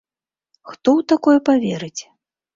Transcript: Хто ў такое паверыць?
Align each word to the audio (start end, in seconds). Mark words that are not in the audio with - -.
Хто 0.71 0.89
ў 1.01 1.07
такое 1.13 1.37
паверыць? 1.51 2.01